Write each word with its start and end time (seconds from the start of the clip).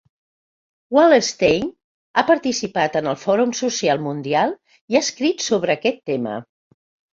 Wallerstein 0.97 1.67
ha 2.15 2.23
participat 2.31 2.97
en 3.03 3.11
el 3.13 3.19
Fòrum 3.25 3.53
Social 3.61 4.03
Mundial 4.07 4.57
i 4.81 4.99
ha 5.01 5.05
escrit 5.05 5.49
sobre 5.51 5.79
aquest 5.79 6.05
tema. 6.15 6.37